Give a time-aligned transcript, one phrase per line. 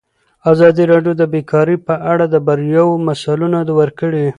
[0.51, 4.25] ازادي راډیو د بیکاري په اړه د بریاوو مثالونه ورکړي.